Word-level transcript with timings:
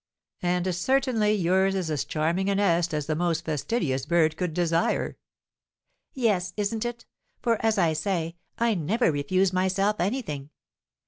"And 0.41 0.73
certainly 0.73 1.33
yours 1.33 1.75
is 1.75 1.91
as 1.91 2.05
charming 2.05 2.49
a 2.49 2.55
nest 2.55 2.91
as 2.91 3.05
the 3.05 3.15
most 3.15 3.45
fastidious 3.45 4.07
bird 4.07 4.35
could 4.35 4.51
desire." 4.51 5.15
"Yes, 6.15 6.53
isn't 6.57 6.85
it? 6.85 7.05
for, 7.39 7.63
as 7.63 7.77
I 7.77 7.93
say, 7.93 8.35
I 8.57 8.73
never 8.73 9.11
refuse 9.11 9.53
myself 9.53 9.97
anything. 9.99 10.49